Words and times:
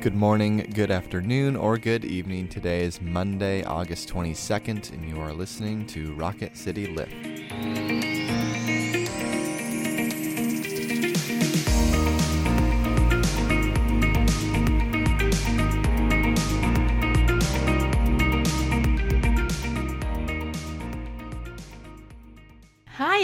Good 0.00 0.14
morning, 0.14 0.70
good 0.74 0.92
afternoon, 0.92 1.56
or 1.56 1.76
good 1.76 2.04
evening. 2.04 2.46
Today 2.46 2.84
is 2.84 3.02
Monday, 3.02 3.64
August 3.64 4.08
22nd, 4.08 4.92
and 4.92 5.08
you 5.08 5.20
are 5.20 5.32
listening 5.32 5.86
to 5.88 6.14
Rocket 6.14 6.56
City 6.56 6.86
Lift. 6.86 7.97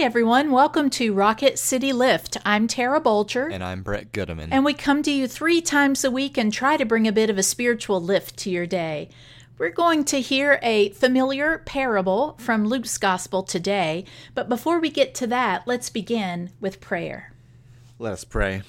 Everyone. 0.05 0.50
Welcome 0.50 0.91
to 0.91 1.14
Rocket 1.14 1.59
City 1.59 1.90
Lift. 1.90 2.36
I'm 2.45 2.68
Tara 2.68 3.00
Bolger. 3.00 3.50
And 3.50 3.64
I'm 3.64 3.82
Brett 3.82 4.12
Goodeman. 4.12 4.49
And 4.50 4.62
we 4.62 4.75
come 4.75 5.03
to 5.03 5.11
you 5.11 5.26
three 5.26 5.62
times 5.62 6.04
a 6.04 6.11
week 6.11 6.36
and 6.36 6.53
try 6.53 6.76
to 6.76 6.85
bring 6.85 7.08
a 7.08 7.12
bit 7.12 7.31
of 7.31 7.39
a 7.39 7.43
spiritual 7.43 8.03
lift 8.03 8.36
to 8.40 8.50
your 8.50 8.67
day. 8.67 9.09
We're 9.57 9.71
going 9.71 10.04
to 10.04 10.21
hear 10.21 10.59
a 10.62 10.90
familiar 10.90 11.57
parable 11.57 12.36
from 12.39 12.67
Luke's 12.67 12.98
Gospel 12.98 13.43
today, 13.43 14.04
but 14.35 14.46
before 14.46 14.79
we 14.79 14.90
get 14.90 15.14
to 15.14 15.26
that, 15.29 15.67
let's 15.67 15.89
begin 15.89 16.50
with 16.61 16.82
prayer. 16.82 17.32
Let 17.98 18.12
us 18.12 18.25
pray. 18.25 18.61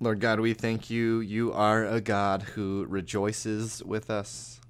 Lord 0.00 0.20
God, 0.20 0.38
we 0.38 0.54
thank 0.54 0.88
you. 0.88 1.18
You 1.18 1.52
are 1.52 1.84
a 1.84 2.00
God 2.00 2.42
who 2.54 2.86
rejoices 2.88 3.82
with 3.82 4.08
us, 4.08 4.60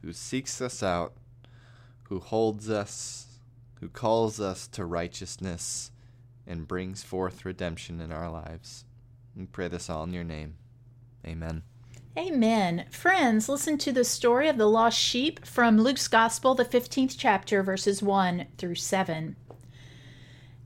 who 0.00 0.14
seeks 0.14 0.62
us 0.62 0.82
out, 0.82 1.12
who 2.04 2.18
holds 2.18 2.70
us, 2.70 3.26
who 3.80 3.88
calls 3.88 4.40
us 4.40 4.66
to 4.68 4.84
righteousness 4.84 5.90
and 6.46 6.68
brings 6.68 7.02
forth 7.02 7.44
redemption 7.44 8.00
in 8.00 8.10
our 8.10 8.30
lives. 8.30 8.84
We 9.36 9.46
pray 9.46 9.68
this 9.68 9.88
all 9.88 10.04
in 10.04 10.12
your 10.12 10.24
name. 10.24 10.56
Amen. 11.26 11.62
Amen. 12.16 12.86
Friends, 12.90 13.48
listen 13.48 13.78
to 13.78 13.92
the 13.92 14.02
story 14.02 14.48
of 14.48 14.56
the 14.56 14.68
lost 14.68 14.98
sheep 14.98 15.46
from 15.46 15.78
Luke's 15.78 16.08
Gospel, 16.08 16.54
the 16.54 16.64
15th 16.64 17.14
chapter, 17.16 17.62
verses 17.62 18.02
1 18.02 18.46
through 18.56 18.74
7. 18.74 19.36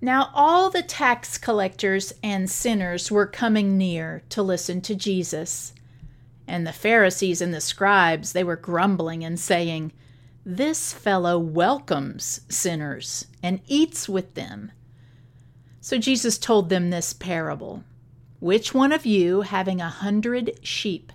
Now 0.00 0.30
all 0.34 0.70
the 0.70 0.82
tax 0.82 1.36
collectors 1.36 2.14
and 2.22 2.50
sinners 2.50 3.10
were 3.10 3.26
coming 3.26 3.76
near 3.76 4.22
to 4.30 4.42
listen 4.42 4.80
to 4.82 4.94
Jesus. 4.94 5.74
And 6.48 6.66
the 6.66 6.72
Pharisees 6.72 7.40
and 7.40 7.52
the 7.52 7.60
scribes, 7.60 8.32
they 8.32 8.42
were 8.42 8.56
grumbling 8.56 9.22
and 9.22 9.38
saying, 9.38 9.92
This 10.44 10.92
fellow 10.92 11.38
welcomes 11.38 12.40
sinners 12.48 13.28
and 13.44 13.60
eats 13.68 14.08
with 14.08 14.34
them. 14.34 14.72
So 15.80 15.98
Jesus 15.98 16.36
told 16.36 16.68
them 16.68 16.90
this 16.90 17.12
parable 17.12 17.84
Which 18.40 18.74
one 18.74 18.90
of 18.90 19.06
you, 19.06 19.42
having 19.42 19.80
a 19.80 19.88
hundred 19.88 20.58
sheep, 20.62 21.12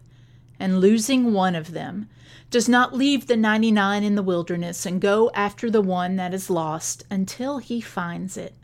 and 0.58 0.80
losing 0.80 1.34
one 1.34 1.56
of 1.56 1.74
them, 1.74 2.08
does 2.50 2.70
not 2.70 2.96
leave 2.96 3.28
the 3.28 3.36
ninety 3.36 3.70
nine 3.70 4.02
in 4.02 4.16
the 4.16 4.24
wilderness 4.24 4.86
and 4.86 5.02
go 5.02 5.30
after 5.34 5.70
the 5.70 5.82
one 5.82 6.16
that 6.16 6.34
is 6.34 6.50
lost 6.50 7.04
until 7.12 7.58
he 7.58 7.82
finds 7.82 8.38
it? 8.38 8.56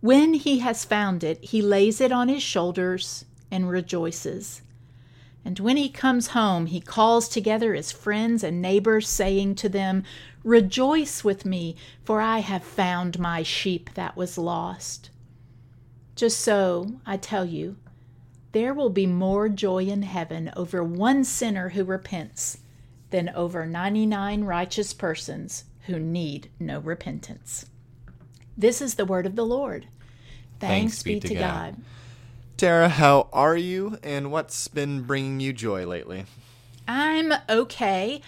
When 0.00 0.34
he 0.34 0.58
has 0.58 0.84
found 0.84 1.22
it, 1.22 1.38
he 1.44 1.62
lays 1.62 2.00
it 2.00 2.10
on 2.10 2.28
his 2.28 2.42
shoulders 2.42 3.26
and 3.48 3.70
rejoices. 3.70 4.62
And 5.44 5.58
when 5.58 5.76
he 5.76 5.88
comes 5.88 6.28
home, 6.28 6.66
he 6.66 6.80
calls 6.80 7.28
together 7.28 7.74
his 7.74 7.90
friends 7.90 8.44
and 8.44 8.62
neighbors, 8.62 9.08
saying 9.08 9.56
to 9.56 9.68
them, 9.68 10.04
Rejoice 10.44 11.24
with 11.24 11.44
me, 11.44 11.76
for 12.04 12.20
I 12.20 12.38
have 12.38 12.62
found 12.62 13.18
my 13.18 13.42
sheep 13.42 13.90
that 13.94 14.16
was 14.16 14.38
lost. 14.38 15.10
Just 16.14 16.40
so, 16.40 16.92
I 17.06 17.16
tell 17.16 17.44
you, 17.44 17.76
there 18.52 18.74
will 18.74 18.90
be 18.90 19.06
more 19.06 19.48
joy 19.48 19.84
in 19.84 20.02
heaven 20.02 20.52
over 20.56 20.84
one 20.84 21.24
sinner 21.24 21.70
who 21.70 21.84
repents 21.84 22.58
than 23.10 23.30
over 23.30 23.66
99 23.66 24.44
righteous 24.44 24.92
persons 24.92 25.64
who 25.86 25.98
need 25.98 26.50
no 26.60 26.78
repentance. 26.80 27.66
This 28.56 28.82
is 28.82 28.94
the 28.94 29.04
word 29.04 29.26
of 29.26 29.36
the 29.36 29.46
Lord. 29.46 29.86
Thanks, 30.60 31.02
Thanks 31.02 31.02
be, 31.02 31.14
be, 31.14 31.28
to 31.28 31.34
God. 31.34 31.40
God. 31.40 31.76
Tara, 32.62 32.88
how 32.88 33.26
are 33.32 33.56
you 33.56 33.98
and 34.04 34.30
what's 34.30 34.68
been 34.68 35.02
bringing 35.02 35.40
you 35.40 35.52
joy 35.52 35.84
lately? 35.84 36.26
I'm 36.86 37.32
okay. 37.48 38.22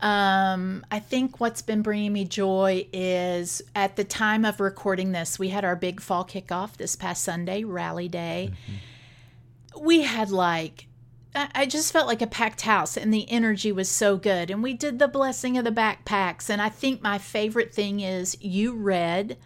Um, 0.00 0.84
I 0.90 0.98
think 0.98 1.38
what's 1.38 1.62
been 1.62 1.82
bringing 1.82 2.12
me 2.12 2.24
joy 2.24 2.88
is 2.92 3.62
at 3.76 3.94
the 3.94 4.02
time 4.02 4.44
of 4.44 4.58
recording 4.58 5.12
this, 5.12 5.38
we 5.38 5.50
had 5.50 5.64
our 5.64 5.76
big 5.76 6.00
fall 6.00 6.24
kickoff 6.24 6.72
this 6.72 6.96
past 6.96 7.22
Sunday, 7.22 7.62
Rally 7.62 8.08
Day. 8.08 8.50
Mm-hmm. 8.50 9.84
We 9.86 10.02
had 10.02 10.32
like, 10.32 10.88
I 11.36 11.64
just 11.64 11.92
felt 11.92 12.08
like 12.08 12.22
a 12.22 12.26
packed 12.26 12.62
house 12.62 12.96
and 12.96 13.14
the 13.14 13.30
energy 13.30 13.70
was 13.70 13.88
so 13.88 14.16
good. 14.16 14.50
And 14.50 14.64
we 14.64 14.74
did 14.74 14.98
the 14.98 15.06
blessing 15.06 15.56
of 15.58 15.64
the 15.64 15.70
backpacks. 15.70 16.50
And 16.50 16.60
I 16.60 16.70
think 16.70 17.02
my 17.02 17.18
favorite 17.18 17.72
thing 17.72 18.00
is 18.00 18.36
you 18.40 18.74
read 18.74 19.36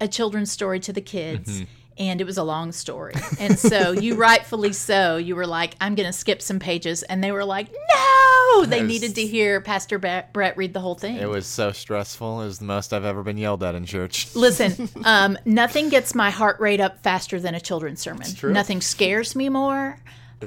a 0.00 0.06
children's 0.06 0.52
story 0.52 0.78
to 0.78 0.92
the 0.92 1.00
kids. 1.00 1.62
Mm-hmm 1.62 1.82
and 1.98 2.20
it 2.20 2.24
was 2.24 2.38
a 2.38 2.42
long 2.42 2.72
story. 2.72 3.14
And 3.38 3.58
so 3.58 3.92
you 3.92 4.14
rightfully 4.14 4.72
so, 4.72 5.16
you 5.16 5.36
were 5.36 5.46
like, 5.46 5.74
I'm 5.80 5.94
going 5.94 6.06
to 6.06 6.12
skip 6.12 6.42
some 6.42 6.58
pages. 6.58 7.02
And 7.02 7.22
they 7.22 7.32
were 7.32 7.44
like, 7.44 7.70
no, 7.72 8.64
they 8.66 8.80
was, 8.82 8.88
needed 8.88 9.14
to 9.16 9.26
hear 9.26 9.60
Pastor 9.60 9.98
Brett 9.98 10.56
read 10.56 10.72
the 10.72 10.80
whole 10.80 10.94
thing. 10.94 11.16
It 11.16 11.28
was 11.28 11.46
so 11.46 11.72
stressful. 11.72 12.42
It 12.42 12.46
was 12.46 12.58
the 12.58 12.64
most 12.64 12.92
I've 12.92 13.04
ever 13.04 13.22
been 13.22 13.38
yelled 13.38 13.62
at 13.62 13.74
in 13.74 13.86
church. 13.86 14.28
Listen, 14.34 14.88
um, 15.04 15.38
nothing 15.44 15.88
gets 15.88 16.14
my 16.14 16.30
heart 16.30 16.60
rate 16.60 16.80
up 16.80 17.02
faster 17.02 17.40
than 17.40 17.54
a 17.54 17.60
children's 17.60 18.00
sermon. 18.00 18.26
Nothing 18.42 18.80
scares 18.80 19.34
me 19.34 19.48
more. 19.48 19.98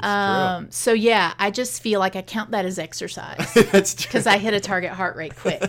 Um, 0.02 0.70
so 0.70 0.94
yeah, 0.94 1.34
I 1.40 1.52
just 1.52 1.82
feel 1.82 2.00
like 2.00 2.16
I 2.16 2.22
count 2.22 2.52
that 2.52 2.66
as 2.66 2.78
exercise. 2.78 3.54
That's 3.72 3.96
true. 3.96 4.08
Because 4.08 4.28
I 4.28 4.38
hit 4.38 4.54
a 4.54 4.60
target 4.60 4.92
heart 4.92 5.16
rate 5.16 5.36
quick. 5.36 5.64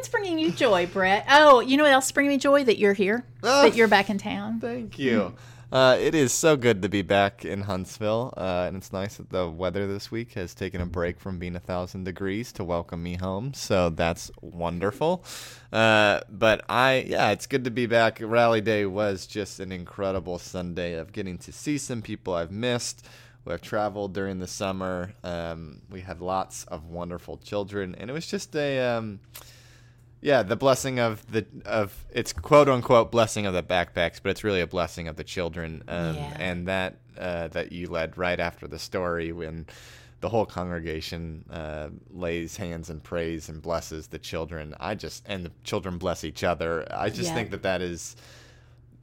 What's 0.00 0.08
bringing 0.08 0.38
you 0.38 0.50
joy, 0.50 0.86
Brett? 0.86 1.26
Oh, 1.28 1.60
you 1.60 1.76
know 1.76 1.82
what 1.82 1.92
else 1.92 2.10
bringing 2.10 2.32
me 2.32 2.38
joy? 2.38 2.64
That 2.64 2.78
you're 2.78 2.94
here. 2.94 3.22
Oh, 3.42 3.64
that 3.64 3.76
you're 3.76 3.86
back 3.86 4.08
in 4.08 4.16
town. 4.16 4.58
Thank 4.58 4.98
you. 4.98 5.34
Uh, 5.70 5.98
it 6.00 6.14
is 6.14 6.32
so 6.32 6.56
good 6.56 6.80
to 6.80 6.88
be 6.88 7.02
back 7.02 7.44
in 7.44 7.60
Huntsville, 7.60 8.32
uh, 8.34 8.64
and 8.66 8.78
it's 8.78 8.94
nice 8.94 9.18
that 9.18 9.28
the 9.28 9.46
weather 9.46 9.86
this 9.86 10.10
week 10.10 10.32
has 10.32 10.54
taken 10.54 10.80
a 10.80 10.86
break 10.86 11.20
from 11.20 11.38
being 11.38 11.54
a 11.54 11.60
thousand 11.60 12.04
degrees 12.04 12.50
to 12.52 12.64
welcome 12.64 13.02
me 13.02 13.16
home. 13.16 13.52
So 13.52 13.90
that's 13.90 14.30
wonderful. 14.40 15.22
Uh, 15.70 16.20
but 16.30 16.64
I, 16.66 17.04
yeah, 17.06 17.32
it's 17.32 17.46
good 17.46 17.64
to 17.64 17.70
be 17.70 17.84
back. 17.84 18.22
Rally 18.22 18.62
Day 18.62 18.86
was 18.86 19.26
just 19.26 19.60
an 19.60 19.70
incredible 19.70 20.38
Sunday 20.38 20.94
of 20.94 21.12
getting 21.12 21.36
to 21.36 21.52
see 21.52 21.76
some 21.76 22.00
people 22.00 22.32
I've 22.32 22.50
missed. 22.50 23.06
We 23.44 23.50
have 23.50 23.60
traveled 23.60 24.14
during 24.14 24.38
the 24.38 24.46
summer. 24.46 25.12
Um, 25.22 25.82
we 25.90 26.00
had 26.00 26.22
lots 26.22 26.64
of 26.64 26.86
wonderful 26.86 27.36
children, 27.36 27.94
and 27.96 28.08
it 28.08 28.14
was 28.14 28.26
just 28.26 28.56
a. 28.56 28.80
Um, 28.80 29.20
yeah, 30.20 30.42
the 30.42 30.56
blessing 30.56 30.98
of 30.98 31.30
the 31.30 31.46
of 31.64 32.04
it's 32.10 32.32
quote 32.32 32.68
unquote 32.68 33.10
blessing 33.10 33.46
of 33.46 33.54
the 33.54 33.62
backpacks, 33.62 34.20
but 34.22 34.30
it's 34.30 34.44
really 34.44 34.60
a 34.60 34.66
blessing 34.66 35.08
of 35.08 35.16
the 35.16 35.24
children, 35.24 35.82
um, 35.88 36.16
yeah. 36.16 36.36
and 36.38 36.68
that 36.68 36.96
uh, 37.18 37.48
that 37.48 37.72
you 37.72 37.88
led 37.88 38.18
right 38.18 38.38
after 38.38 38.68
the 38.68 38.78
story 38.78 39.32
when 39.32 39.66
the 40.20 40.28
whole 40.28 40.44
congregation 40.44 41.44
uh, 41.50 41.88
lays 42.10 42.56
hands 42.56 42.90
and 42.90 43.02
prays 43.02 43.48
and 43.48 43.62
blesses 43.62 44.08
the 44.08 44.18
children. 44.18 44.74
I 44.78 44.94
just 44.94 45.24
and 45.26 45.44
the 45.44 45.52
children 45.64 45.96
bless 45.96 46.24
each 46.24 46.44
other. 46.44 46.86
I 46.90 47.08
just 47.08 47.30
yeah. 47.30 47.34
think 47.34 47.50
that 47.50 47.62
that 47.62 47.80
is 47.80 48.16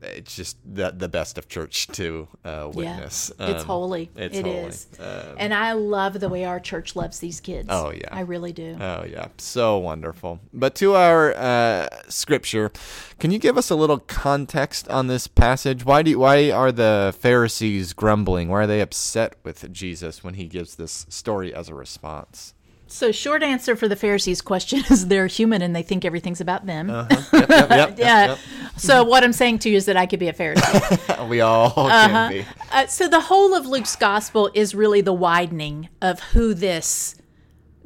it's 0.02 0.36
just 0.36 0.58
the 0.66 0.92
the 0.92 1.08
best 1.08 1.38
of 1.38 1.48
church 1.48 1.88
to 1.88 2.28
uh, 2.46 2.70
witness. 2.74 3.32
Yeah, 3.40 3.48
it's 3.48 3.62
um, 3.62 3.68
holy. 3.68 4.10
It's 4.16 4.38
it 4.38 4.46
holy. 4.46 4.58
Is. 4.58 4.88
Um, 5.00 5.36
and 5.38 5.54
I 5.54 5.74
love 5.74 6.20
the 6.20 6.30
way 6.30 6.46
our 6.46 6.60
church 6.60 6.96
loves 6.96 7.20
these 7.20 7.40
kids. 7.40 7.68
Oh 7.72 7.92
yeah, 7.92 8.10
I 8.12 8.22
really 8.22 8.54
do. 8.54 8.78
Oh 8.80 9.04
yeah, 9.04 9.28
so 9.38 9.78
wonderful. 9.78 10.40
But 10.54 10.76
to 10.76 10.96
our 10.96 11.36
uh, 11.36 11.88
scripture, 12.10 12.72
can 13.20 13.32
you 13.32 13.40
give 13.40 13.58
us 13.58 13.70
a 13.70 13.76
little 13.76 14.00
context 14.00 14.88
on 14.90 15.08
this 15.08 15.28
passage? 15.28 15.84
Why 15.84 16.04
do 16.04 16.20
why 16.20 16.52
are 16.52 16.72
the 16.72 17.16
Pharisees 17.20 17.94
grumbling? 17.94 18.50
Why 18.50 18.64
are 18.64 18.68
they 18.68 18.82
upset 18.82 19.36
with 19.44 19.72
Jesus 19.72 20.24
when 20.24 20.36
he 20.36 20.46
gives 20.48 20.76
this 20.76 21.06
story 21.10 21.54
as 21.54 21.70
a 21.70 21.76
response? 21.76 22.54
So, 22.88 23.12
short 23.12 23.44
answer 23.44 23.76
for 23.76 23.88
the 23.88 23.96
Pharisees' 23.96 24.42
question 24.42 24.84
is 24.90 25.08
they're 25.08 25.28
human 25.28 25.62
and 25.62 25.76
they 25.76 25.84
think 25.84 26.06
everything's 26.06 26.42
about 26.42 26.66
them. 26.66 26.90
Uh-huh. 26.90 27.24
Yep, 27.34 27.50
yep, 27.50 27.70
yep, 27.70 27.98
yeah. 27.98 28.38
So, 28.78 29.04
what 29.04 29.24
I'm 29.24 29.34
saying 29.34 29.60
to 29.60 29.70
you 29.70 29.78
is 29.78 29.86
that 29.86 29.98
I 29.98 30.06
could 30.06 30.20
be 30.20 30.28
a 30.28 30.34
Pharisee. 30.34 31.28
we 31.30 31.42
all 31.42 31.74
uh-huh. 31.76 32.08
can 32.08 32.32
be. 32.32 32.46
Uh, 32.72 32.88
so, 32.88 33.08
the 33.08 33.22
whole 33.22 33.54
of 33.54 33.66
Luke's 33.66 33.96
gospel 33.96 34.50
is 34.54 34.74
really 34.74 35.02
the 35.02 35.14
widening 35.14 35.90
of 36.02 36.20
who 36.20 36.54
this 36.54 37.16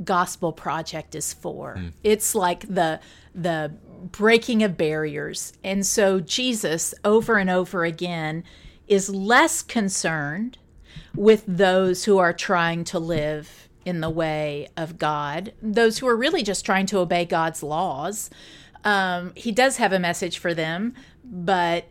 gospel 0.03 0.51
project 0.51 1.15
is 1.15 1.33
for. 1.33 1.75
Mm. 1.75 1.93
It's 2.03 2.35
like 2.35 2.61
the 2.61 2.99
the 3.33 3.71
breaking 4.11 4.63
of 4.63 4.77
barriers. 4.77 5.53
And 5.63 5.85
so 5.85 6.19
Jesus 6.19 6.93
over 7.03 7.37
and 7.37 7.49
over 7.49 7.85
again 7.85 8.43
is 8.87 9.09
less 9.09 9.61
concerned 9.61 10.57
with 11.15 11.43
those 11.47 12.05
who 12.05 12.17
are 12.17 12.33
trying 12.33 12.83
to 12.85 12.99
live 12.99 13.69
in 13.85 14.01
the 14.01 14.09
way 14.09 14.67
of 14.77 14.97
God, 14.97 15.53
those 15.61 15.97
who 15.99 16.07
are 16.07 16.15
really 16.15 16.43
just 16.43 16.65
trying 16.65 16.85
to 16.87 16.99
obey 16.99 17.25
God's 17.25 17.63
laws. 17.63 18.29
Um, 18.83 19.33
he 19.35 19.51
does 19.51 19.77
have 19.77 19.93
a 19.93 19.99
message 19.99 20.39
for 20.39 20.53
them, 20.53 20.93
but 21.23 21.85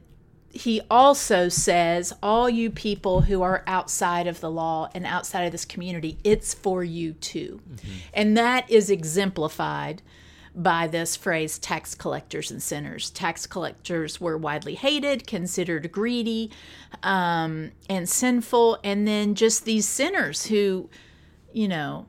he 0.52 0.80
also 0.90 1.48
says, 1.48 2.12
All 2.22 2.50
you 2.50 2.70
people 2.70 3.22
who 3.22 3.42
are 3.42 3.62
outside 3.66 4.26
of 4.26 4.40
the 4.40 4.50
law 4.50 4.88
and 4.94 5.06
outside 5.06 5.44
of 5.44 5.52
this 5.52 5.64
community, 5.64 6.18
it's 6.24 6.52
for 6.52 6.82
you 6.82 7.12
too. 7.14 7.60
Mm-hmm. 7.68 7.90
And 8.14 8.36
that 8.36 8.68
is 8.70 8.90
exemplified 8.90 10.02
by 10.54 10.88
this 10.88 11.16
phrase 11.16 11.58
tax 11.58 11.94
collectors 11.94 12.50
and 12.50 12.62
sinners. 12.62 13.10
Tax 13.10 13.46
collectors 13.46 14.20
were 14.20 14.36
widely 14.36 14.74
hated, 14.74 15.26
considered 15.26 15.92
greedy 15.92 16.50
um, 17.02 17.70
and 17.88 18.08
sinful. 18.08 18.78
And 18.82 19.06
then 19.06 19.34
just 19.34 19.64
these 19.64 19.86
sinners 19.86 20.46
who, 20.46 20.90
you 21.52 21.68
know, 21.68 22.06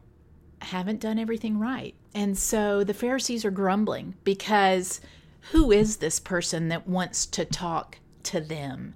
haven't 0.61 0.99
done 0.99 1.19
everything 1.19 1.59
right. 1.59 1.95
And 2.13 2.37
so 2.37 2.83
the 2.83 2.93
Pharisees 2.93 3.45
are 3.45 3.51
grumbling 3.51 4.15
because 4.23 5.01
who 5.51 5.71
is 5.71 5.97
this 5.97 6.19
person 6.19 6.67
that 6.69 6.87
wants 6.87 7.25
to 7.27 7.45
talk 7.45 7.97
to 8.23 8.39
them. 8.39 8.93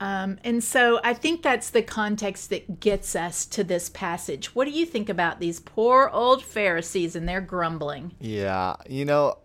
Um, 0.00 0.38
and 0.42 0.62
so 0.62 1.00
I 1.04 1.14
think 1.14 1.42
that's 1.42 1.70
the 1.70 1.82
context 1.82 2.50
that 2.50 2.80
gets 2.80 3.14
us 3.14 3.46
to 3.46 3.62
this 3.62 3.88
passage. 3.88 4.54
What 4.54 4.64
do 4.64 4.72
you 4.72 4.84
think 4.84 5.08
about 5.08 5.38
these 5.38 5.60
poor 5.60 6.10
old 6.12 6.42
Pharisees 6.42 7.14
and 7.14 7.28
their 7.28 7.40
grumbling? 7.40 8.12
Yeah, 8.18 8.74
you 8.88 9.04
know, 9.04 9.38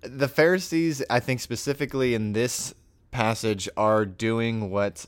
the 0.00 0.28
Pharisees, 0.28 1.02
I 1.10 1.20
think 1.20 1.40
specifically 1.40 2.14
in 2.14 2.32
this 2.32 2.74
passage, 3.10 3.68
are 3.76 4.06
doing 4.06 4.70
what 4.70 5.04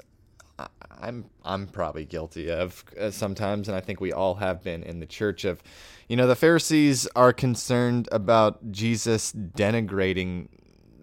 I'm 1.00 1.26
I'm 1.44 1.66
probably 1.66 2.04
guilty 2.04 2.50
of 2.50 2.84
uh, 2.98 3.10
sometimes, 3.10 3.68
and 3.68 3.76
I 3.76 3.80
think 3.80 4.00
we 4.00 4.12
all 4.12 4.36
have 4.36 4.62
been 4.62 4.82
in 4.82 5.00
the 5.00 5.06
church 5.06 5.44
of, 5.44 5.62
you 6.08 6.16
know, 6.16 6.26
the 6.26 6.36
Pharisees 6.36 7.06
are 7.14 7.32
concerned 7.32 8.08
about 8.12 8.72
Jesus 8.72 9.32
denigrating 9.32 10.48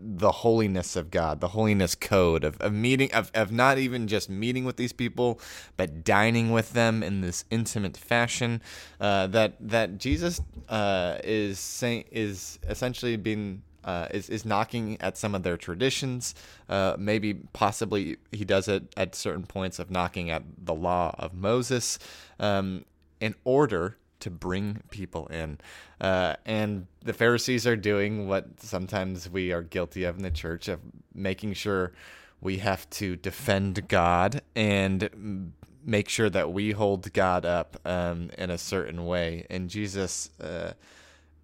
the 0.08 0.32
holiness 0.32 0.96
of 0.96 1.10
God, 1.10 1.42
the 1.42 1.48
holiness 1.50 1.96
code 1.96 2.44
of, 2.44 2.60
of 2.62 2.72
meeting 2.74 3.12
of, 3.14 3.32
of 3.34 3.52
not 3.52 3.78
even 3.78 4.08
just 4.08 4.30
meeting 4.30 4.66
with 4.66 4.78
these 4.78 4.94
people, 4.94 5.40
but 5.78 6.04
dining 6.04 6.52
with 6.52 6.74
them 6.74 7.02
in 7.02 7.22
this 7.22 7.46
intimate 7.50 7.98
fashion. 7.98 8.62
Uh, 9.00 9.28
that 9.28 9.56
that 9.60 9.98
Jesus 9.98 10.42
uh, 10.70 11.18
is 11.24 11.58
saying 11.58 12.06
is 12.12 12.60
essentially 12.68 13.16
being 13.16 13.64
uh, 13.86 14.08
is 14.12 14.30
is 14.30 14.44
knocking 14.44 14.98
at 15.00 15.18
some 15.18 15.36
of 15.36 15.44
their 15.44 15.58
traditions. 15.58 16.36
Uh, 16.68 16.96
maybe 16.98 17.36
possibly 17.54 18.18
he 18.32 18.44
does 18.44 18.68
it 18.68 18.92
at 18.98 19.16
certain 19.16 19.44
points 19.44 19.80
of 19.80 19.90
knocking 19.90 20.30
at 20.30 20.44
the 20.58 20.74
law 20.74 21.16
of 21.18 21.34
Moses 21.34 22.00
um, 22.40 22.84
in 23.22 23.36
order 23.44 23.98
to 24.20 24.30
bring 24.30 24.82
people 24.90 25.28
in. 25.28 25.60
Uh, 26.02 26.34
and 26.46 26.88
the 27.04 27.14
Pharisees 27.14 27.68
are 27.68 27.76
doing 27.76 28.28
what 28.28 28.60
sometimes 28.60 29.30
we 29.30 29.52
are 29.52 29.62
guilty 29.62 30.04
of 30.04 30.18
in 30.18 30.24
the 30.24 30.32
church 30.32 30.68
of 30.68 30.80
making 31.14 31.54
sure 31.54 31.94
we 32.42 32.58
have 32.58 32.90
to 32.90 33.16
defend 33.16 33.88
God 33.88 34.42
and 34.56 35.54
make 35.86 36.10
sure 36.10 36.30
that 36.30 36.52
we 36.52 36.72
hold 36.72 37.14
God 37.14 37.46
up 37.46 37.78
um, 37.86 38.32
in 38.38 38.50
a 38.50 38.58
certain 38.58 39.06
way. 39.06 39.46
And 39.50 39.70
Jesus. 39.70 40.32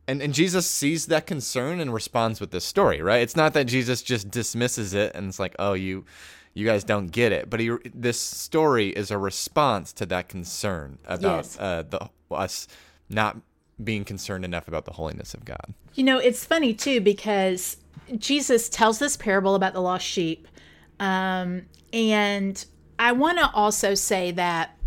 And, 0.08 0.22
and 0.22 0.34
Jesus 0.34 0.68
sees 0.68 1.06
that 1.08 1.28
concern 1.28 1.80
and 1.80 1.94
responds 1.94 2.42
with 2.42 2.52
this 2.52 2.66
story, 2.66 3.02
right? 3.02 3.22
It's 3.22 3.36
not 3.36 3.54
that 3.54 3.66
Jesus 3.66 4.02
just 4.02 4.30
dismisses 4.30 4.94
it 4.94 5.14
and 5.16 5.28
it's 5.28 5.40
like, 5.40 5.56
oh, 5.60 5.74
you 5.74 6.06
you 6.54 6.66
guys 6.66 6.84
don't 6.84 7.08
get 7.08 7.32
it. 7.32 7.50
But 7.50 7.60
he, 7.60 7.72
this 7.94 8.20
story 8.20 8.90
is 8.90 9.10
a 9.10 9.18
response 9.18 9.94
to 9.94 10.06
that 10.08 10.28
concern 10.28 10.98
about 11.06 11.46
yes. 11.46 11.58
uh, 11.60 11.84
the 11.90 12.10
us 12.30 12.68
not 13.10 13.38
being 13.82 14.04
concerned 14.04 14.46
enough 14.46 14.68
about 14.68 14.86
the 14.86 14.94
holiness 14.94 15.34
of 15.34 15.46
God. 15.46 15.74
You 15.96 16.04
know, 16.04 16.18
it's 16.18 16.46
funny 16.46 16.74
too 16.74 17.02
because 17.02 17.78
Jesus 18.18 18.70
tells 18.70 19.00
this 19.00 19.18
parable 19.18 19.56
about 19.56 19.74
the 19.74 19.82
lost 19.82 20.06
sheep, 20.06 20.48
um, 21.00 21.64
and 21.94 22.64
I 23.00 23.14
want 23.14 23.40
to 23.40 23.50
also 23.54 23.96
say 23.96 24.32
that 24.32 24.78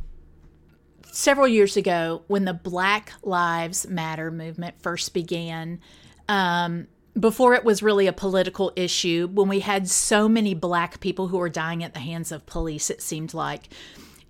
several 1.14 1.46
years 1.46 1.76
ago, 1.76 2.22
when 2.26 2.44
the 2.44 2.52
Black 2.52 3.12
Lives 3.22 3.86
Matter 3.86 4.30
movement 4.30 4.74
first 4.82 5.14
began, 5.14 5.80
um, 6.28 6.88
before 7.18 7.54
it 7.54 7.64
was 7.64 7.82
really 7.82 8.08
a 8.08 8.12
political 8.12 8.72
issue, 8.74 9.28
when 9.32 9.48
we 9.48 9.60
had 9.60 9.88
so 9.88 10.28
many 10.28 10.54
black 10.54 10.98
people 10.98 11.28
who 11.28 11.38
were 11.38 11.48
dying 11.48 11.84
at 11.84 11.94
the 11.94 12.00
hands 12.00 12.32
of 12.32 12.44
police, 12.46 12.90
it 12.90 13.00
seemed 13.00 13.32
like, 13.32 13.68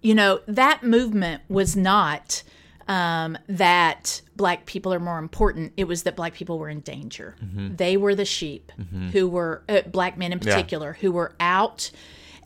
you 0.03 0.15
know, 0.15 0.41
that 0.47 0.83
movement 0.83 1.43
was 1.49 1.75
not 1.75 2.43
um, 2.87 3.39
that 3.49 4.21
black 4.37 4.67
people 4.67 4.93
are 4.93 5.01
more 5.01 5.19
important. 5.19 5.73
It 5.79 5.85
was 5.85 6.03
that 6.03 6.17
black 6.17 6.35
people 6.35 6.59
were 6.59 6.69
in 6.69 6.81
danger. 6.81 7.35
Mm-hmm. 7.43 7.77
They 7.77 7.97
were 7.97 8.15
the 8.15 8.27
sheep 8.27 8.71
mm-hmm. 8.79 9.09
who 9.09 9.27
were, 9.27 9.63
uh, 9.71 9.81
black 9.87 10.19
men 10.19 10.35
in 10.35 10.39
particular, 10.39 10.89
yeah. 10.89 11.01
who 11.01 11.13
were 11.13 11.35
out 11.41 11.91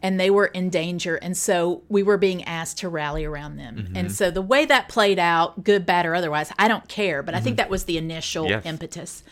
and 0.02 0.18
they 0.18 0.30
were 0.30 0.46
in 0.46 0.70
danger. 0.70 1.16
And 1.16 1.36
so 1.36 1.82
we 1.88 2.02
were 2.02 2.16
being 2.16 2.44
asked 2.44 2.78
to 2.78 2.88
rally 2.88 3.24
around 3.24 3.56
them. 3.56 3.76
Mm-hmm. 3.76 3.96
And 3.96 4.12
so 4.12 4.30
the 4.30 4.42
way 4.42 4.64
that 4.64 4.88
played 4.88 5.18
out, 5.18 5.64
good, 5.64 5.84
bad, 5.84 6.06
or 6.06 6.14
otherwise, 6.14 6.52
I 6.58 6.68
don't 6.68 6.88
care, 6.88 7.22
but 7.22 7.34
I 7.34 7.40
think 7.40 7.54
mm-hmm. 7.54 7.64
that 7.64 7.70
was 7.70 7.84
the 7.84 7.98
initial 7.98 8.48
yes. 8.48 8.64
impetus. 8.64 9.22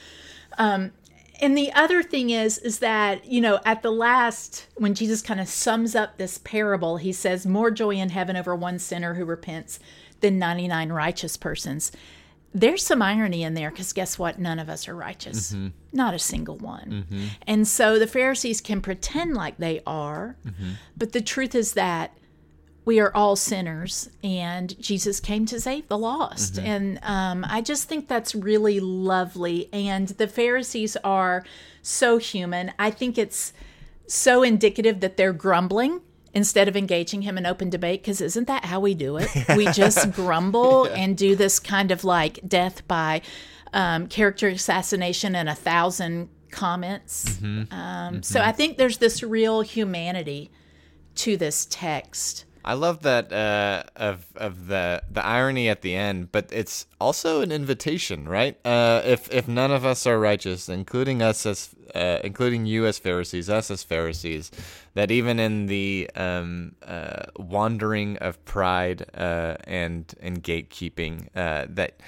Um, 0.59 0.93
and 1.41 1.57
the 1.57 1.73
other 1.73 2.03
thing 2.03 2.31
is 2.31 2.59
is 2.59 2.79
that 2.79 3.27
you 3.27 3.41
know 3.41 3.61
at 3.65 3.83
the 3.83 3.91
last 3.91 4.67
when 4.77 4.95
jesus 4.95 5.21
kind 5.21 5.41
of 5.41 5.49
sums 5.49 5.95
up 5.95 6.17
this 6.17 6.39
parable 6.39 6.97
he 6.97 7.13
says 7.13 7.47
more 7.47 7.71
joy 7.71 7.91
in 7.91 8.09
heaven 8.09 8.37
over 8.37 8.57
one 8.57 8.79
sinner 8.79 9.15
who 9.15 9.25
repents 9.25 9.79
than 10.21 10.39
99 10.39 10.91
righteous 10.91 11.37
persons 11.37 11.93
there's 12.57 12.83
some 12.83 13.03
irony 13.03 13.43
in 13.43 13.53
there 13.53 13.71
because 13.71 13.93
guess 13.93 14.19
what 14.19 14.39
none 14.39 14.59
of 14.59 14.71
us 14.71 14.89
are 14.89 14.97
righteous 14.97 15.53
mm-hmm. 15.53 15.69
not 15.93 16.15
a 16.15 16.19
single 16.19 16.57
one 16.57 17.07
mm-hmm. 17.11 17.27
and 17.47 17.69
so 17.69 17.99
the 17.99 18.07
pharisees 18.07 18.63
can 18.63 18.81
pretend 18.81 19.35
like 19.35 19.59
they 19.59 19.81
are 19.87 20.37
mm-hmm. 20.45 20.71
but 20.97 21.13
the 21.13 21.21
truth 21.21 21.55
is 21.55 21.75
that 21.75 22.17
we 22.87 22.99
are 22.99 23.15
all 23.15 23.37
sinners 23.37 24.09
and 24.25 24.81
jesus 24.81 25.21
came 25.21 25.45
to 25.45 25.61
save 25.61 25.87
the 25.89 25.99
lost 25.99 26.55
mm-hmm. 26.55 26.67
and 26.67 26.99
um, 27.03 27.45
i 27.49 27.61
just 27.61 27.89
think 27.89 28.09
that's 28.09 28.35
really 28.35 28.81
lovely 28.81 29.69
and 29.73 30.09
the 30.09 30.27
pharisees 30.27 30.97
are 31.05 31.45
so 31.83 32.17
human 32.17 32.73
i 32.79 32.91
think 32.91 33.19
it's 33.19 33.53
so 34.07 34.43
indicative 34.43 35.01
that 35.01 35.19
they're 35.19 35.33
grumbling 35.35 36.01
instead 36.37 36.69
of 36.69 36.77
engaging 36.77 37.23
him 37.23 37.39
in 37.39 37.47
open 37.47 37.71
debate 37.71 38.03
because 38.03 38.21
isn't 38.21 38.47
that 38.47 38.67
how 38.67 38.79
we 38.79 38.95
do 38.95 39.17
it 39.17 39.31
we 39.57 39.65
just 39.73 40.13
grumble 40.13 40.87
yeah. 40.87 40.95
and 40.95 41.17
do 41.17 41.35
this 41.35 41.59
kind 41.59 41.91
of 41.91 42.05
like 42.05 42.39
death 42.47 42.87
by 42.87 43.23
um, 43.73 44.07
character 44.07 44.47
assassination 44.49 45.35
and 45.35 45.49
a 45.49 45.55
thousand 45.55 46.29
comments 46.51 47.25
mm-hmm. 47.41 47.73
Um, 47.73 48.15
mm-hmm. 48.15 48.23
so 48.23 48.43
i 48.43 48.53
think 48.53 48.77
there's 48.77 48.99
this 48.99 49.23
real 49.23 49.63
humanity 49.63 50.51
to 51.15 51.39
this 51.39 51.67
text 51.71 52.45
I 52.67 52.75
love 52.75 53.03
that 53.03 53.33
uh, 53.33 53.85
of 53.95 54.27
of 54.35 54.67
the 54.67 55.01
the 55.09 55.25
irony 55.25 55.69
at 55.69 55.83
the 55.83 55.95
end, 55.95 56.33
but 56.33 56.49
it's 56.51 56.87
also 57.01 57.41
an 57.41 57.53
invitation, 57.53 58.29
right? 58.29 58.59
Uh, 58.67 59.03
if 59.05 59.33
if 59.33 59.47
none 59.47 59.71
of 59.71 59.85
us 59.85 60.05
are 60.05 60.19
righteous, 60.19 60.69
including 60.69 61.23
us 61.23 61.47
as 61.47 61.71
uh, 61.95 62.19
including 62.25 62.67
you 62.67 62.85
as 62.85 62.99
Pharisees, 62.99 63.49
us 63.49 63.71
as 63.71 63.85
Pharisees, 63.85 64.51
that 64.95 65.13
even 65.13 65.39
in 65.39 65.67
the 65.67 66.11
um, 66.17 66.75
uh, 66.85 67.27
wandering 67.37 68.17
of 68.17 68.45
pride 68.45 69.07
uh, 69.15 69.55
and 69.65 70.13
and 70.21 70.43
gatekeeping, 70.43 71.29
uh, 71.37 71.67
that. 71.69 72.01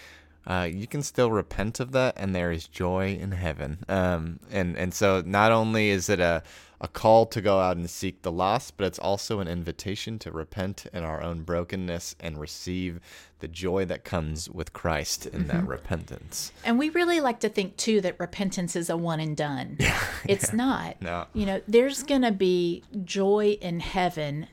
you 0.73 0.87
can 0.87 1.03
still 1.03 1.31
repent 1.31 1.79
of 1.79 1.93
that, 1.93 2.15
and 2.17 2.35
there 2.35 2.51
is 2.51 2.67
joy 2.67 3.15
in 3.21 3.33
heaven. 3.33 3.85
Um, 3.87 4.41
and 4.51 4.77
and 4.79 4.93
so 4.95 5.23
not 5.25 5.53
only 5.53 5.91
is 5.91 6.09
it 6.09 6.21
a 6.21 6.43
a 6.81 6.89
call 6.89 7.27
to 7.27 7.41
go 7.41 7.59
out 7.59 7.77
and 7.77 7.91
seek 7.91 8.23
the 8.23 8.31
lost, 8.31 8.77
but 8.77 8.87
it's 8.87 8.99
also 8.99 9.41
an 9.41 9.49
invitation 9.49 10.19
to 10.21 10.31
repent 10.31 10.87
in 10.93 11.03
our 11.03 11.23
own 11.23 11.43
brokenness 11.43 12.15
and 12.21 12.39
receive 12.39 13.01
the 13.41 13.49
joy 13.49 13.85
that 13.85 14.05
comes 14.05 14.49
with 14.49 14.73
Christ 14.73 15.27
in 15.27 15.45
mm-hmm. 15.45 15.49
that 15.49 15.67
repentance. 15.67 16.53
And 16.65 16.79
we 16.79 16.89
really 16.91 17.21
like 17.21 17.41
to 17.41 17.49
think 17.49 17.77
too 17.77 18.01
that 18.03 18.19
repentance 18.19 18.77
is 18.77 18.91
a 18.91 18.97
one 18.97 19.21
and 19.21 19.37
done. 19.37 19.77
Yeah, 19.89 19.99
it's 20.27 20.51
yeah. 20.51 20.57
not. 20.57 21.03
No. 21.03 21.27
You 21.33 21.47
know, 21.47 21.63
there's 21.67 22.03
going 22.03 22.23
to 22.23 22.33
be 22.33 22.83
joy 23.05 23.57
in 23.61 23.81
heaven 23.81 24.49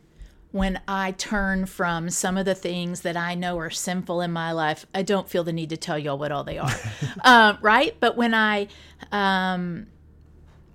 when 0.52 0.80
I 0.88 1.12
turn 1.12 1.66
from 1.66 2.10
some 2.10 2.38
of 2.38 2.46
the 2.46 2.56
things 2.56 3.02
that 3.02 3.18
I 3.18 3.36
know 3.36 3.60
are 3.60 3.70
sinful 3.70 4.22
in 4.22 4.32
my 4.32 4.54
life. 4.54 4.86
I 4.96 5.02
don't 5.02 5.28
feel 5.28 5.44
the 5.44 5.52
need 5.52 5.72
to 5.72 5.78
tell 5.78 6.00
y'all 6.00 6.18
what 6.18 6.32
all 6.32 6.46
they 6.46 6.58
are, 6.58 6.72
uh, 7.26 7.58
right? 7.62 7.98
But 8.00 8.16
when 8.16 8.34
I 8.34 8.70
um, 9.12 9.88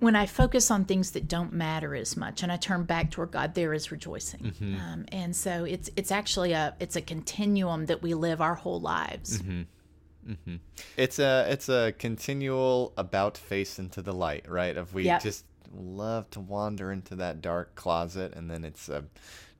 when 0.01 0.15
I 0.15 0.25
focus 0.25 0.71
on 0.71 0.85
things 0.85 1.11
that 1.11 1.27
don't 1.27 1.53
matter 1.53 1.93
as 1.93 2.17
much 2.17 2.41
and 2.41 2.51
I 2.51 2.57
turn 2.57 2.85
back 2.85 3.11
toward 3.11 3.29
God, 3.29 3.53
there 3.53 3.71
is 3.71 3.91
rejoicing. 3.91 4.55
Mm-hmm. 4.59 4.75
Um, 4.75 5.05
and 5.11 5.35
so 5.35 5.63
it's 5.63 5.91
it's 5.95 6.11
actually 6.11 6.53
a 6.53 6.75
it's 6.79 6.95
a 6.95 7.01
continuum 7.01 7.85
that 7.85 8.01
we 8.01 8.15
live 8.15 8.41
our 8.41 8.55
whole 8.55 8.81
lives. 8.81 9.37
Mm-hmm. 9.37 10.31
Mm-hmm. 10.31 10.55
It's 10.97 11.19
a 11.19 11.45
it's 11.49 11.69
a 11.69 11.93
continual 11.99 12.93
about 12.97 13.37
face 13.37 13.77
into 13.77 14.01
the 14.01 14.11
light, 14.11 14.49
right? 14.49 14.75
If 14.75 14.91
we 14.91 15.03
yep. 15.03 15.21
just 15.21 15.45
love 15.71 16.27
to 16.31 16.39
wander 16.39 16.91
into 16.91 17.15
that 17.17 17.39
dark 17.39 17.75
closet, 17.75 18.33
and 18.35 18.49
then 18.49 18.65
it's 18.65 18.89
a 18.89 19.05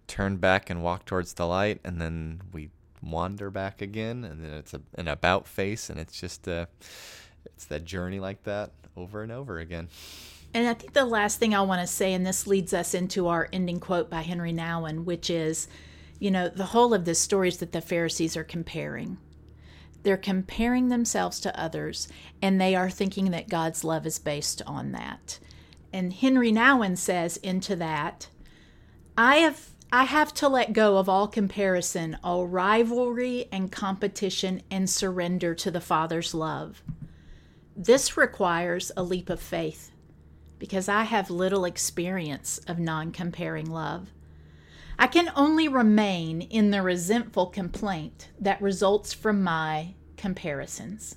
turn 0.07 0.37
back 0.37 0.71
and 0.71 0.81
walk 0.81 1.05
towards 1.05 1.33
the 1.35 1.45
light, 1.45 1.81
and 1.83 2.01
then 2.01 2.41
we 2.51 2.71
wander 3.03 3.51
back 3.51 3.79
again, 3.79 4.23
and 4.23 4.43
then 4.43 4.53
it's 4.53 4.73
a, 4.73 4.81
an 4.95 5.07
about 5.07 5.47
face, 5.47 5.87
and 5.87 5.99
it's 5.99 6.19
just 6.19 6.47
a 6.47 6.67
it's 7.45 7.65
that 7.65 7.85
journey 7.85 8.19
like 8.19 8.41
that 8.43 8.71
over 8.95 9.23
and 9.23 9.31
over 9.31 9.59
again. 9.59 9.89
And 10.53 10.67
I 10.67 10.73
think 10.73 10.93
the 10.93 11.05
last 11.05 11.39
thing 11.39 11.55
I 11.55 11.61
want 11.61 11.81
to 11.81 11.87
say, 11.87 12.13
and 12.13 12.25
this 12.25 12.45
leads 12.45 12.73
us 12.73 12.93
into 12.93 13.27
our 13.27 13.47
ending 13.53 13.79
quote 13.79 14.09
by 14.09 14.21
Henri 14.21 14.51
Nouwen, 14.51 15.05
which 15.05 15.29
is, 15.29 15.67
you 16.19 16.29
know, 16.29 16.49
the 16.49 16.65
whole 16.65 16.93
of 16.93 17.05
this 17.05 17.19
story 17.19 17.47
is 17.47 17.57
that 17.57 17.71
the 17.71 17.81
Pharisees 17.81 18.35
are 18.35 18.43
comparing. 18.43 19.17
They're 20.03 20.17
comparing 20.17 20.89
themselves 20.89 21.39
to 21.41 21.59
others, 21.59 22.07
and 22.41 22.59
they 22.59 22.75
are 22.75 22.89
thinking 22.89 23.31
that 23.31 23.49
God's 23.49 23.83
love 23.83 24.05
is 24.05 24.19
based 24.19 24.61
on 24.65 24.91
that. 24.91 25.39
And 25.93 26.13
Henri 26.13 26.51
Nouwen 26.51 26.97
says 26.97 27.37
into 27.37 27.75
that, 27.77 28.27
I 29.17 29.37
have 29.37 29.69
I 29.93 30.05
have 30.05 30.33
to 30.35 30.47
let 30.47 30.71
go 30.71 30.97
of 30.97 31.09
all 31.09 31.27
comparison, 31.27 32.17
all 32.23 32.47
rivalry 32.47 33.47
and 33.51 33.69
competition, 33.69 34.61
and 34.71 34.89
surrender 34.89 35.53
to 35.55 35.69
the 35.69 35.81
Father's 35.81 36.33
love. 36.33 36.81
This 37.75 38.17
requires 38.17 38.91
a 38.97 39.03
leap 39.03 39.29
of 39.29 39.39
faith 39.39 39.91
because 40.59 40.89
I 40.89 41.03
have 41.03 41.29
little 41.29 41.65
experience 41.65 42.59
of 42.67 42.77
non 42.77 43.11
comparing 43.11 43.65
love. 43.65 44.09
I 44.99 45.07
can 45.07 45.31
only 45.35 45.67
remain 45.67 46.41
in 46.41 46.69
the 46.69 46.83
resentful 46.83 47.47
complaint 47.47 48.29
that 48.39 48.61
results 48.61 49.13
from 49.13 49.41
my 49.41 49.95
comparisons. 50.17 51.15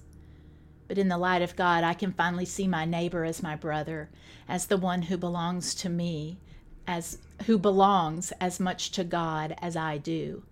But 0.89 0.97
in 0.97 1.09
the 1.09 1.19
light 1.19 1.43
of 1.43 1.57
God, 1.57 1.85
I 1.85 1.93
can 1.93 2.13
finally 2.13 2.47
see 2.47 2.67
my 2.67 2.85
neighbor 2.85 3.25
as 3.25 3.43
my 3.43 3.57
brother, 3.57 4.11
as 4.49 4.67
the 4.67 4.79
one 4.79 5.03
who 5.03 5.19
belongs 5.19 5.75
to 5.77 5.89
me, 5.89 6.39
as 6.87 7.19
who 7.47 7.59
belongs 7.59 8.33
as 8.41 8.61
much 8.61 8.93
to 8.93 9.05
God 9.05 9.55
as 9.61 9.77
I 9.77 9.99
do. 9.99 10.45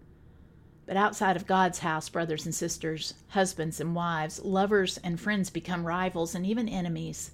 But 0.87 0.97
outside 0.97 1.37
of 1.37 1.47
God's 1.47 1.79
house, 1.79 2.09
brothers 2.09 2.45
and 2.45 2.55
sisters, 2.55 3.15
husbands 3.29 3.81
and 3.81 3.95
wives, 3.95 4.45
lovers 4.45 4.99
and 4.99 5.21
friends 5.21 5.49
become 5.49 5.87
rivals 5.87 6.35
and 6.35 6.45
even 6.45 6.69
enemies, 6.69 7.31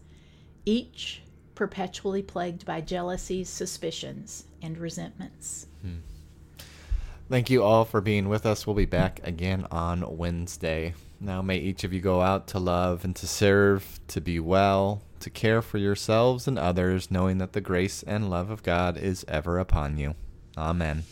each 0.64 1.22
perpetually 1.54 2.22
plagued 2.22 2.64
by 2.64 2.80
jealousies, 2.80 3.48
suspicions, 3.48 4.44
and 4.62 4.78
resentments. 4.78 5.66
Hmm. 5.82 5.96
Thank 7.28 7.50
you 7.50 7.62
all 7.62 7.84
for 7.84 8.00
being 8.00 8.28
with 8.28 8.46
us. 8.46 8.66
We'll 8.66 8.76
be 8.76 8.86
back 8.86 9.20
again 9.22 9.66
on 9.70 10.16
Wednesday. 10.16 10.94
Now, 11.20 11.42
may 11.42 11.56
each 11.56 11.84
of 11.84 11.92
you 11.92 12.00
go 12.00 12.22
out 12.22 12.46
to 12.48 12.58
love 12.58 13.04
and 13.04 13.14
to 13.16 13.26
serve, 13.26 14.00
to 14.08 14.20
be 14.20 14.38
well, 14.38 15.02
to 15.20 15.30
care 15.30 15.60
for 15.60 15.78
yourselves 15.78 16.46
and 16.46 16.58
others, 16.58 17.10
knowing 17.10 17.38
that 17.38 17.52
the 17.52 17.60
grace 17.60 18.02
and 18.04 18.30
love 18.30 18.50
of 18.50 18.62
God 18.62 18.96
is 18.96 19.24
ever 19.26 19.58
upon 19.58 19.98
you. 19.98 20.14
Amen. 20.56 21.02